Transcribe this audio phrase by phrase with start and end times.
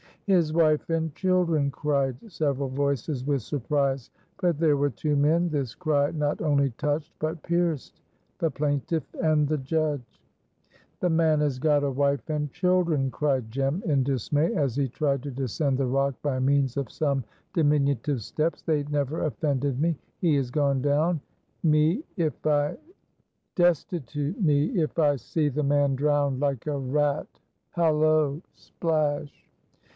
[0.25, 4.09] "His wife and children!" cried several voices with surprise;
[4.41, 8.01] but there were two men this cry not only touched, but pierced
[8.39, 10.21] the plaintiff and the judge.
[11.01, 15.21] "The man has got a wife and children," cried Jem in dismay, as he tried
[15.23, 17.23] to descend the rock by means of some
[17.53, 18.63] diminutive steps.
[18.63, 21.19] "They never offended me he is gone down,
[21.61, 22.77] me if I
[25.17, 27.27] see the man drowned like a rat
[27.71, 28.41] Hallo!
[28.55, 29.33] Splash!"